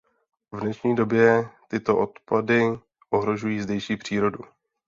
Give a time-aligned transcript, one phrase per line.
[0.51, 2.63] V dnešní době tyto odpady
[3.09, 4.39] ohrožují zdejší přírodu.